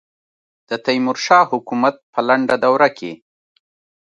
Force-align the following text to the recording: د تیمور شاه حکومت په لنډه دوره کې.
د 0.69 0.71
تیمور 0.85 1.17
شاه 1.25 1.45
حکومت 1.53 1.95
په 2.13 2.19
لنډه 2.27 2.55
دوره 2.65 2.87
کې. 2.97 3.11